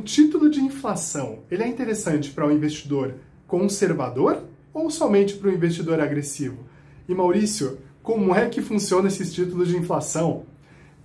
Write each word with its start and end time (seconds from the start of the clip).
Um 0.00 0.02
título 0.02 0.48
de 0.48 0.62
inflação, 0.62 1.40
ele 1.50 1.62
é 1.62 1.68
interessante 1.68 2.30
para 2.30 2.46
o 2.46 2.48
um 2.48 2.52
investidor 2.52 3.16
conservador 3.46 4.44
ou 4.72 4.90
somente 4.90 5.34
para 5.34 5.48
o 5.48 5.52
um 5.52 5.54
investidor 5.54 6.00
agressivo? 6.00 6.56
E 7.06 7.14
Maurício, 7.14 7.76
como 8.02 8.34
é 8.34 8.48
que 8.48 8.62
funciona 8.62 9.08
esses 9.08 9.30
títulos 9.30 9.68
de 9.68 9.76
inflação? 9.76 10.46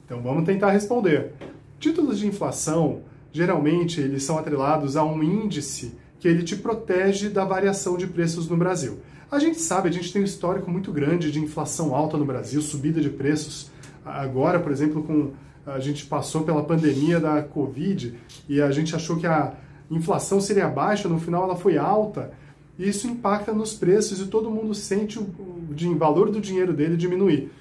Então 0.06 0.22
vamos 0.22 0.46
tentar 0.46 0.72
responder. 0.72 1.34
Títulos 1.78 2.20
de 2.20 2.28
inflação, 2.28 3.02
geralmente, 3.34 4.00
eles 4.00 4.24
são 4.24 4.38
atrelados 4.38 4.96
a 4.96 5.04
um 5.04 5.22
índice 5.22 5.96
que 6.18 6.26
ele 6.30 6.42
te 6.42 6.56
protege 6.56 7.28
da 7.28 7.44
variação 7.44 7.98
de 7.98 8.08
preços 8.08 8.48
no 8.48 8.56
Brasil. 8.56 9.00
A 9.30 9.40
gente 9.40 9.60
sabe, 9.60 9.90
a 9.90 9.92
gente 9.92 10.14
tem 10.14 10.22
um 10.22 10.26
histórico 10.26 10.72
muito 10.72 10.90
grande 10.90 11.34
de 11.34 11.40
inflação 11.42 11.94
alta 11.94 12.16
no 12.16 12.24
Brasil, 12.24 12.62
subida 12.62 13.02
de 13.02 13.10
preços. 13.10 13.70
Agora, 14.06 14.58
por 14.58 14.72
exemplo, 14.72 15.04
com 15.04 15.34
a 15.66 15.80
gente 15.80 16.06
passou 16.06 16.44
pela 16.44 16.64
pandemia 16.64 17.20
da 17.20 17.42
Covid 17.42 18.14
e 18.48 18.62
a 18.62 18.72
gente 18.72 18.96
achou 18.96 19.18
que 19.18 19.26
a 19.26 19.54
inflação 19.90 20.40
seria 20.40 20.68
baixa, 20.68 21.10
no 21.10 21.20
final 21.20 21.44
ela 21.44 21.56
foi 21.56 21.78
alta. 21.78 22.32
E 22.78 22.88
isso 22.88 23.08
impacta 23.08 23.54
nos 23.54 23.74
preços 23.74 24.20
e 24.20 24.28
todo 24.28 24.52
mundo 24.52 24.76
sente 24.76 25.18
o, 25.18 25.24
o 25.24 25.98
valor 25.98 26.30
do 26.30 26.42
dinheiro 26.42 26.74
dele 26.74 26.98
diminuir. 26.98 27.52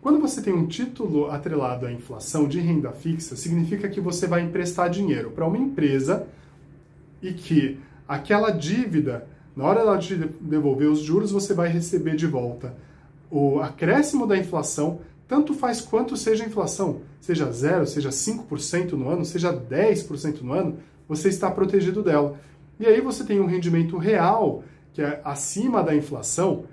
Quando 0.00 0.18
você 0.18 0.42
tem 0.42 0.52
um 0.52 0.66
título 0.66 1.30
atrelado 1.30 1.86
à 1.86 1.92
inflação 1.92 2.48
de 2.48 2.58
renda 2.58 2.90
fixa, 2.90 3.36
significa 3.36 3.88
que 3.88 4.00
você 4.00 4.26
vai 4.26 4.42
emprestar 4.42 4.90
dinheiro 4.90 5.30
para 5.30 5.46
uma 5.46 5.58
empresa 5.58 6.26
e 7.22 7.32
que 7.32 7.78
aquela 8.08 8.50
dívida, 8.50 9.28
na 9.54 9.64
hora 9.64 9.96
de 9.96 10.16
devolver 10.16 10.88
os 10.88 10.98
juros, 11.00 11.30
você 11.30 11.54
vai 11.54 11.68
receber 11.68 12.16
de 12.16 12.26
volta 12.26 12.74
o 13.30 13.60
acréscimo 13.60 14.26
da 14.26 14.36
inflação, 14.36 15.00
tanto 15.32 15.54
faz 15.54 15.80
quanto 15.80 16.14
seja 16.14 16.44
a 16.44 16.46
inflação, 16.46 17.00
seja 17.18 17.50
0, 17.50 17.86
seja 17.86 18.10
5% 18.10 18.92
no 18.92 19.08
ano, 19.08 19.24
seja 19.24 19.50
10% 19.50 20.42
no 20.42 20.52
ano, 20.52 20.76
você 21.08 21.30
está 21.30 21.50
protegido 21.50 22.02
dela. 22.02 22.38
E 22.78 22.84
aí 22.84 23.00
você 23.00 23.24
tem 23.24 23.40
um 23.40 23.46
rendimento 23.46 23.96
real, 23.96 24.62
que 24.92 25.00
é 25.00 25.22
acima 25.24 25.82
da 25.82 25.96
inflação, 25.96 26.64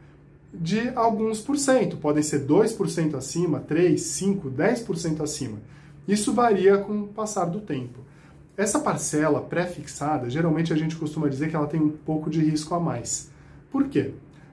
de 0.53 0.89
alguns 0.89 1.39
por 1.39 1.57
cento. 1.57 1.95
Podem 1.95 2.21
ser 2.21 2.45
2% 2.45 3.15
acima, 3.15 3.61
3, 3.61 4.01
5, 4.01 4.51
10% 4.51 5.21
acima. 5.21 5.59
Isso 6.05 6.33
varia 6.33 6.79
com 6.79 7.03
o 7.03 7.07
passar 7.07 7.45
do 7.45 7.61
tempo. 7.61 8.01
Essa 8.57 8.79
parcela 8.79 9.39
pré-fixada, 9.39 10.29
geralmente 10.29 10.73
a 10.73 10.75
gente 10.75 10.97
costuma 10.97 11.29
dizer 11.29 11.49
que 11.49 11.55
ela 11.55 11.67
tem 11.67 11.79
um 11.79 11.91
pouco 11.91 12.29
de 12.29 12.41
risco 12.41 12.75
a 12.75 12.79
mais. 12.79 13.31
Por 13.71 13.87
quê? 13.87 14.11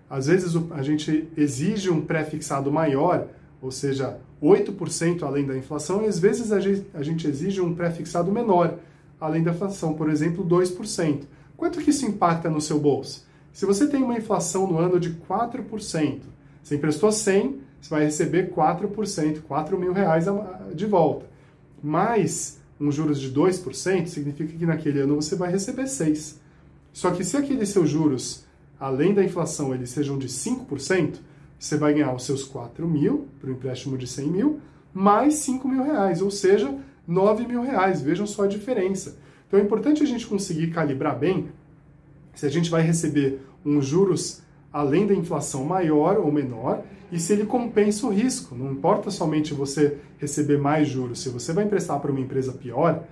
Às 0.08 0.28
vezes 0.28 0.54
a 0.70 0.82
gente 0.84 1.28
exige 1.36 1.90
um 1.90 2.00
pré-fixado 2.00 2.70
maior, 2.70 3.26
ou 3.60 3.70
seja, 3.70 4.18
8% 4.42 5.22
além 5.22 5.46
da 5.46 5.56
inflação, 5.56 6.02
e 6.02 6.06
às 6.06 6.18
vezes 6.18 6.52
a 6.52 6.60
gente, 6.60 7.26
exige 7.26 7.60
um 7.60 7.74
pré-fixado 7.74 8.30
menor, 8.30 8.78
além 9.20 9.42
da 9.42 9.52
inflação, 9.52 9.94
por 9.94 10.10
exemplo, 10.10 10.44
2%. 10.44 11.22
Quanto 11.56 11.80
que 11.80 11.90
isso 11.90 12.04
impacta 12.06 12.50
no 12.50 12.60
seu 12.60 12.78
bolso? 12.78 13.26
Se 13.52 13.64
você 13.64 13.86
tem 13.86 14.02
uma 14.02 14.18
inflação 14.18 14.66
no 14.66 14.78
ano 14.78 15.00
de 15.00 15.14
4%, 15.14 16.20
você 16.62 16.76
emprestou 16.76 17.10
100, 17.10 17.60
você 17.80 17.90
vai 17.90 18.04
receber 18.04 18.52
4%, 18.52 19.40
4 19.42 19.78
mil 19.78 19.92
reais 19.92 20.26
de 20.74 20.84
volta. 20.84 21.24
Mais 21.82 22.60
um 22.78 22.92
juros 22.92 23.18
de 23.18 23.32
2%, 23.32 24.06
significa 24.06 24.52
que 24.52 24.66
naquele 24.66 25.00
ano 25.00 25.14
você 25.14 25.34
vai 25.34 25.50
receber 25.50 25.86
6. 25.86 26.38
Só 26.92 27.10
que 27.10 27.24
se 27.24 27.36
aqueles 27.36 27.70
seus 27.70 27.88
juros, 27.88 28.44
além 28.78 29.14
da 29.14 29.24
inflação, 29.24 29.74
eles 29.74 29.88
sejam 29.90 30.18
de 30.18 30.28
5%, 30.28 31.14
você 31.58 31.76
vai 31.76 31.94
ganhar 31.94 32.14
os 32.14 32.24
seus 32.24 32.44
4 32.44 32.86
mil 32.86 33.28
para 33.40 33.50
o 33.50 33.52
empréstimo 33.52 33.96
de 33.96 34.06
100 34.06 34.26
mil, 34.28 34.60
mais 34.92 35.34
5 35.34 35.68
mil 35.68 35.82
reais, 35.82 36.20
ou 36.22 36.30
seja, 36.30 36.74
9 37.06 37.46
mil 37.46 37.62
reais. 37.62 38.00
Vejam 38.00 38.26
só 38.26 38.44
a 38.44 38.48
diferença. 38.48 39.18
Então 39.46 39.58
é 39.58 39.62
importante 39.62 40.02
a 40.02 40.06
gente 40.06 40.26
conseguir 40.26 40.68
calibrar 40.68 41.18
bem 41.18 41.48
se 42.34 42.44
a 42.44 42.48
gente 42.50 42.70
vai 42.70 42.82
receber 42.82 43.40
uns 43.64 43.86
juros 43.86 44.42
além 44.72 45.06
da 45.06 45.14
inflação 45.14 45.64
maior 45.64 46.18
ou 46.18 46.30
menor 46.30 46.82
e 47.10 47.18
se 47.18 47.32
ele 47.32 47.46
compensa 47.46 48.06
o 48.06 48.10
risco. 48.10 48.54
Não 48.54 48.72
importa 48.72 49.10
somente 49.10 49.54
você 49.54 49.98
receber 50.18 50.58
mais 50.58 50.88
juros. 50.88 51.20
Se 51.20 51.28
você 51.28 51.52
vai 51.52 51.64
emprestar 51.64 51.98
para 52.00 52.10
uma 52.10 52.20
empresa 52.20 52.52
pior, 52.52 53.04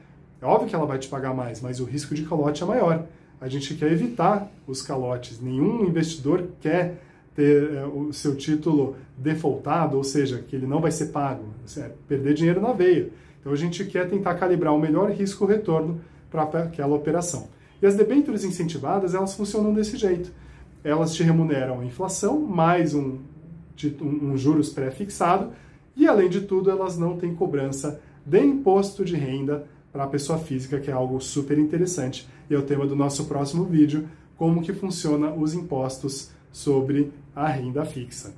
é 0.42 0.44
óbvio 0.44 0.68
que 0.68 0.74
ela 0.74 0.86
vai 0.86 0.98
te 0.98 1.08
pagar 1.08 1.32
mais, 1.32 1.60
mas 1.60 1.80
o 1.80 1.84
risco 1.84 2.14
de 2.14 2.24
calote 2.24 2.62
é 2.62 2.66
maior. 2.66 3.06
A 3.40 3.48
gente 3.48 3.74
quer 3.74 3.90
evitar 3.90 4.50
os 4.66 4.82
calotes. 4.82 5.40
Nenhum 5.40 5.86
investidor 5.86 6.48
quer 6.60 7.00
ter 7.34 7.72
é, 7.74 7.84
o 7.84 8.12
seu 8.12 8.36
título 8.36 8.96
defaultado, 9.16 9.96
ou 9.96 10.04
seja, 10.04 10.38
que 10.38 10.54
ele 10.54 10.66
não 10.66 10.80
vai 10.80 10.90
ser 10.90 11.06
pago, 11.06 11.44
é 11.76 11.90
perder 12.08 12.34
dinheiro 12.34 12.60
na 12.60 12.72
veia. 12.72 13.10
Então 13.40 13.52
a 13.52 13.56
gente 13.56 13.84
quer 13.84 14.08
tentar 14.08 14.34
calibrar 14.34 14.74
o 14.74 14.80
melhor 14.80 15.10
risco-retorno 15.10 16.00
para 16.30 16.42
aquela 16.42 16.94
operação. 16.94 17.48
E 17.82 17.86
as 17.86 17.94
debêntures 17.94 18.44
incentivadas, 18.44 19.14
elas 19.14 19.34
funcionam 19.34 19.74
desse 19.74 19.96
jeito. 19.96 20.32
Elas 20.82 21.14
te 21.14 21.22
remuneram 21.22 21.80
a 21.80 21.84
inflação, 21.84 22.40
mais 22.40 22.94
um, 22.94 23.18
um, 24.00 24.36
juros 24.36 24.70
pré-fixado, 24.70 25.52
e 25.96 26.06
além 26.06 26.28
de 26.28 26.42
tudo, 26.42 26.70
elas 26.70 26.96
não 26.96 27.16
têm 27.16 27.34
cobrança 27.34 28.00
de 28.24 28.40
imposto 28.40 29.04
de 29.04 29.14
renda 29.14 29.66
para 29.92 30.04
a 30.04 30.08
pessoa 30.08 30.38
física, 30.38 30.80
que 30.80 30.90
é 30.90 30.94
algo 30.94 31.20
super 31.20 31.58
interessante. 31.58 32.28
E 32.50 32.54
é 32.54 32.58
o 32.58 32.62
tema 32.62 32.86
do 32.86 32.96
nosso 32.96 33.26
próximo 33.26 33.64
vídeo, 33.64 34.08
como 34.36 34.62
que 34.62 34.72
funciona 34.72 35.32
os 35.32 35.54
impostos 35.54 36.30
sobre 36.54 37.10
a 37.34 37.48
renda 37.48 37.84
fixa. 37.84 38.32